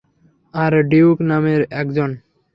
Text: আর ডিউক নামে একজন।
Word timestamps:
আর 0.53 0.73
ডিউক 0.91 1.17
নামে 1.29 1.53
একজন। 1.81 2.09